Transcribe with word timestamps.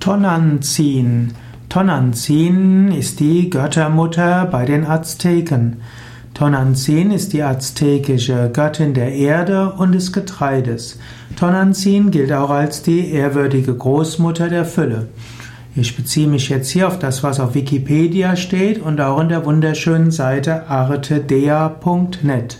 Tonantzin. 0.00 1.34
Tonantzin 1.68 2.90
ist 2.90 3.20
die 3.20 3.50
Göttermutter 3.50 4.46
bei 4.46 4.64
den 4.64 4.86
Azteken. 4.86 5.76
Tonantzin 6.32 7.10
ist 7.10 7.34
die 7.34 7.42
aztekische 7.42 8.48
Göttin 8.50 8.94
der 8.94 9.12
Erde 9.12 9.74
und 9.76 9.92
des 9.92 10.14
Getreides. 10.14 10.98
Tonantzin 11.36 12.10
gilt 12.10 12.32
auch 12.32 12.48
als 12.48 12.82
die 12.82 13.10
ehrwürdige 13.10 13.74
Großmutter 13.74 14.48
der 14.48 14.64
Fülle. 14.64 15.08
Ich 15.76 15.94
beziehe 15.94 16.28
mich 16.28 16.48
jetzt 16.48 16.70
hier 16.70 16.88
auf 16.88 16.98
das, 16.98 17.22
was 17.22 17.38
auf 17.38 17.54
Wikipedia 17.54 18.36
steht 18.36 18.80
und 18.80 19.02
auch 19.02 19.20
in 19.20 19.28
der 19.28 19.44
wunderschönen 19.44 20.12
Seite 20.12 20.66
artedea.net. 20.66 22.56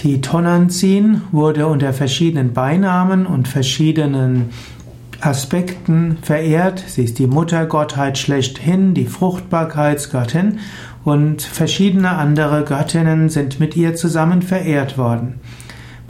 Die 0.00 0.20
Tonantzin 0.20 1.22
wurde 1.32 1.66
unter 1.66 1.94
verschiedenen 1.94 2.52
Beinamen 2.52 3.24
und 3.24 3.48
verschiedenen 3.48 4.50
Aspekten 5.20 6.18
verehrt. 6.22 6.84
Sie 6.86 7.04
ist 7.04 7.18
die 7.18 7.26
Muttergottheit 7.26 8.18
schlechthin, 8.18 8.94
die 8.94 9.06
Fruchtbarkeitsgöttin 9.06 10.58
und 11.04 11.42
verschiedene 11.42 12.10
andere 12.10 12.64
Göttinnen 12.64 13.28
sind 13.28 13.60
mit 13.60 13.76
ihr 13.76 13.94
zusammen 13.94 14.42
verehrt 14.42 14.98
worden. 14.98 15.40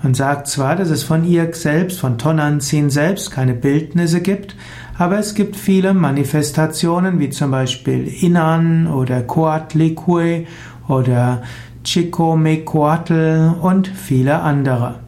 Man 0.03 0.15
sagt 0.15 0.47
zwar, 0.49 0.77
dass 0.77 0.91
es 0.91 1.03
von 1.03 1.25
ihr 1.25 1.53
selbst, 1.53 2.01
von 2.01 2.19
Tonanzin 2.19 2.91
selbst, 2.91 3.31
keine 3.31 3.55
Bildnisse 3.55 4.21
gibt, 4.21 4.57
aber 4.99 5.19
es 5.19 5.35
gibt 5.35 5.57
viele 5.57 5.95
Manifestationen, 5.95 7.19
wie 7.19 7.31
zum 7.31 7.51
Beispiel 7.51 8.07
Inan 8.07 8.87
oder 8.87 9.23
Coatlicue 9.23 10.47
oder 10.89 11.43
Chicomecoatl 11.85 13.55
und 13.61 13.89
viele 13.89 14.41
andere. 14.41 15.06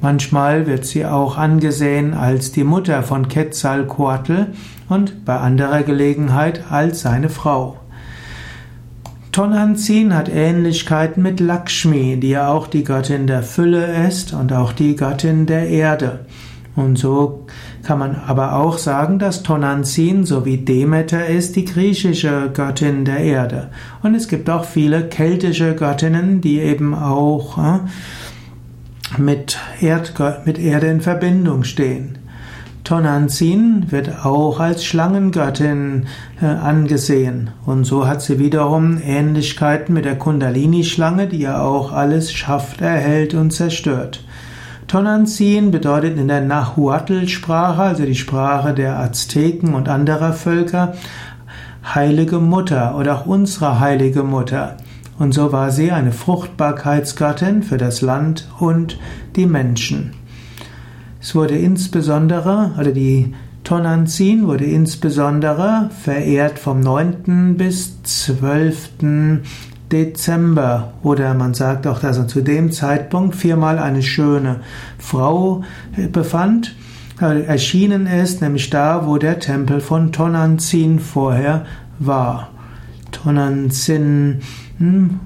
Manchmal 0.00 0.66
wird 0.66 0.84
sie 0.84 1.04
auch 1.04 1.36
angesehen 1.36 2.14
als 2.14 2.52
die 2.52 2.64
Mutter 2.64 3.02
von 3.02 3.28
Quetzalcoatl 3.28 4.46
und 4.88 5.24
bei 5.24 5.36
anderer 5.36 5.82
Gelegenheit 5.82 6.70
als 6.70 7.00
seine 7.00 7.28
Frau. 7.28 7.78
Tonantzin 9.32 10.14
hat 10.14 10.28
Ähnlichkeiten 10.28 11.22
mit 11.22 11.40
Lakshmi, 11.40 12.18
die 12.18 12.30
ja 12.30 12.48
auch 12.48 12.66
die 12.66 12.84
Göttin 12.84 13.26
der 13.26 13.42
Fülle 13.42 14.06
ist 14.08 14.32
und 14.32 14.52
auch 14.52 14.72
die 14.72 14.96
Göttin 14.96 15.46
der 15.46 15.68
Erde. 15.68 16.20
Und 16.74 16.96
so 16.96 17.46
kann 17.82 17.98
man 17.98 18.16
aber 18.26 18.54
auch 18.54 18.78
sagen, 18.78 19.18
dass 19.18 19.42
Tonantzin 19.42 20.24
sowie 20.24 20.58
Demeter 20.58 21.26
ist 21.26 21.56
die 21.56 21.64
griechische 21.64 22.50
Göttin 22.54 23.04
der 23.04 23.18
Erde. 23.18 23.70
Und 24.02 24.14
es 24.14 24.28
gibt 24.28 24.48
auch 24.48 24.64
viele 24.64 25.08
keltische 25.08 25.74
Göttinnen, 25.74 26.40
die 26.40 26.60
eben 26.60 26.94
auch 26.94 27.58
äh, 27.58 27.78
mit, 29.16 29.58
Erd, 29.80 30.14
mit 30.44 30.58
Erde 30.58 30.88
in 30.88 31.00
Verbindung 31.00 31.64
stehen. 31.64 32.18
Tonantzin 32.84 33.90
wird 33.90 34.24
auch 34.24 34.60
als 34.60 34.84
Schlangengöttin 34.84 36.06
äh, 36.40 36.46
angesehen 36.46 37.50
und 37.66 37.84
so 37.84 38.06
hat 38.06 38.22
sie 38.22 38.38
wiederum 38.38 38.98
Ähnlichkeiten 39.04 39.92
mit 39.92 40.06
der 40.06 40.16
Kundalini-Schlange, 40.16 41.26
die 41.26 41.40
ja 41.40 41.60
auch 41.60 41.92
alles 41.92 42.32
schafft, 42.32 42.80
erhält 42.80 43.34
und 43.34 43.52
zerstört. 43.52 44.24
Tonantzin 44.86 45.70
bedeutet 45.70 46.16
in 46.16 46.28
der 46.28 46.40
Nahuatl-Sprache, 46.40 47.82
also 47.82 48.06
die 48.06 48.14
Sprache 48.14 48.72
der 48.72 48.98
Azteken 48.98 49.74
und 49.74 49.90
anderer 49.90 50.32
Völker, 50.32 50.94
Heilige 51.94 52.38
Mutter 52.38 52.96
oder 52.96 53.16
auch 53.16 53.26
unsere 53.26 53.80
Heilige 53.80 54.22
Mutter. 54.22 54.78
Und 55.18 55.34
so 55.34 55.52
war 55.52 55.70
sie 55.70 55.90
eine 55.90 56.12
Fruchtbarkeitsgattin 56.12 57.62
für 57.62 57.76
das 57.76 58.00
Land 58.00 58.48
und 58.60 58.98
die 59.36 59.46
Menschen. 59.46 60.12
Es 61.20 61.34
wurde 61.34 61.58
insbesondere, 61.58 62.72
oder 62.78 62.92
die 62.92 63.34
Tonantzin 63.64 64.46
wurde 64.46 64.64
insbesondere 64.64 65.90
verehrt 66.02 66.58
vom 66.58 66.80
9. 66.80 67.56
bis 67.56 68.02
12. 68.02 69.42
Dezember. 69.90 70.92
Oder 71.02 71.34
man 71.34 71.54
sagt 71.54 71.86
auch, 71.86 71.98
dass 71.98 72.18
er 72.18 72.28
zu 72.28 72.40
dem 72.40 72.70
Zeitpunkt 72.70 73.34
viermal 73.34 73.78
eine 73.78 74.02
schöne 74.02 74.60
Frau 74.98 75.64
befand, 76.12 76.76
erschienen 77.20 78.06
ist, 78.06 78.42
nämlich 78.42 78.70
da, 78.70 79.06
wo 79.06 79.18
der 79.18 79.40
Tempel 79.40 79.80
von 79.80 80.12
Tonantzin 80.12 81.00
vorher 81.00 81.66
war. 81.98 82.50
Tonantzin 83.10 84.04
hm, 84.04 84.40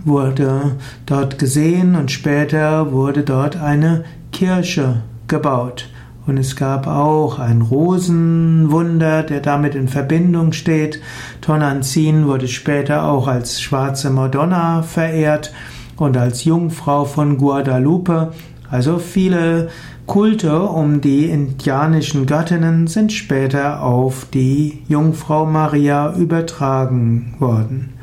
wurde 0.04 0.76
dort 1.06 1.38
gesehen 1.38 1.94
und 1.94 2.10
später 2.10 2.92
wurde 2.92 3.22
dort 3.22 3.56
eine 3.56 4.04
Kirche 4.32 5.02
gebaut. 5.28 5.88
Und 6.26 6.38
es 6.38 6.54
gab 6.54 6.86
auch 6.86 7.40
ein 7.40 7.62
Rosenwunder, 7.62 9.24
der 9.24 9.40
damit 9.40 9.74
in 9.74 9.88
Verbindung 9.88 10.52
steht. 10.52 11.00
Tonantzin 11.40 12.26
wurde 12.26 12.46
später 12.46 13.04
auch 13.04 13.26
als 13.26 13.60
schwarze 13.60 14.10
Madonna 14.10 14.82
verehrt 14.82 15.52
und 15.96 16.16
als 16.16 16.44
Jungfrau 16.44 17.04
von 17.04 17.38
Guadalupe. 17.38 18.32
Also 18.70 18.98
viele 18.98 19.68
Kulte 20.06 20.62
um 20.62 21.00
die 21.00 21.26
indianischen 21.26 22.26
Göttinnen 22.26 22.86
sind 22.86 23.12
später 23.12 23.82
auf 23.82 24.26
die 24.32 24.82
Jungfrau 24.88 25.44
Maria 25.46 26.14
übertragen 26.14 27.34
worden. 27.38 27.94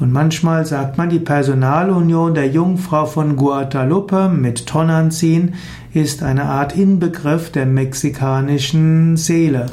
Und 0.00 0.12
manchmal 0.12 0.64
sagt 0.64 0.96
man, 0.96 1.10
die 1.10 1.18
Personalunion 1.18 2.34
der 2.34 2.48
Jungfrau 2.48 3.06
von 3.06 3.34
Guadalupe 3.34 4.28
mit 4.28 4.66
Tonantzin 4.66 5.54
ist 5.92 6.22
eine 6.22 6.44
Art 6.44 6.76
Inbegriff 6.76 7.50
der 7.50 7.66
mexikanischen 7.66 9.16
Seele. 9.16 9.66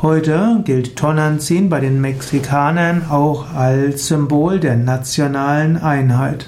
Heute 0.00 0.62
gilt 0.64 0.96
Tonantzin 0.96 1.68
bei 1.68 1.80
den 1.80 2.00
Mexikanern 2.00 3.02
auch 3.10 3.54
als 3.54 4.06
Symbol 4.06 4.58
der 4.58 4.76
nationalen 4.76 5.76
Einheit. 5.76 6.46